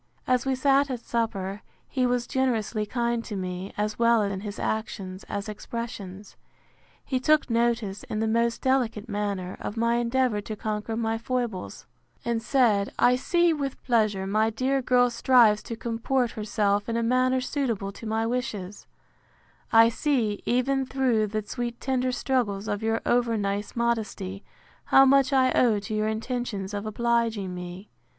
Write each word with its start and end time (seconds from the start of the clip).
As 0.25 0.47
we 0.47 0.55
sat 0.55 0.89
at 0.89 1.01
supper, 1.01 1.61
he 1.87 2.07
was 2.07 2.25
generously 2.25 2.87
kind 2.87 3.23
to 3.23 3.35
me, 3.35 3.71
as 3.77 3.99
well 3.99 4.23
in 4.23 4.39
his 4.39 4.57
actions, 4.57 5.23
as 5.25 5.47
expressions. 5.47 6.35
He 7.05 7.19
took 7.19 7.51
notice, 7.51 8.01
in 8.05 8.19
the 8.19 8.27
most 8.27 8.63
delicate 8.63 9.07
manner, 9.07 9.57
of 9.61 9.77
my 9.77 9.97
endeavour 9.97 10.41
to 10.41 10.55
conquer 10.55 10.97
my 10.97 11.19
foibles; 11.19 11.85
and 12.25 12.41
said, 12.41 12.91
I 12.97 13.15
see, 13.15 13.53
with 13.53 13.79
pleasure, 13.83 14.25
my 14.25 14.49
dear 14.49 14.81
girl 14.81 15.11
strives 15.11 15.61
to 15.61 15.75
comport 15.75 16.31
herself 16.31 16.89
in 16.89 16.97
a 16.97 17.03
manner 17.03 17.39
suitable 17.39 17.91
to 17.91 18.07
my 18.07 18.25
wishes: 18.25 18.87
I 19.71 19.89
see, 19.89 20.41
even 20.47 20.83
through 20.83 21.27
the 21.27 21.43
sweet 21.47 21.79
tender 21.79 22.11
struggles 22.11 22.67
of 22.67 22.81
your 22.81 23.01
over 23.05 23.37
nice 23.37 23.75
modesty, 23.75 24.43
how 24.85 25.05
much 25.05 25.31
I 25.31 25.51
owe 25.51 25.77
to 25.81 25.93
your 25.93 26.07
intentions 26.07 26.73
of 26.73 26.87
obliging 26.87 27.53
me. 27.53 27.91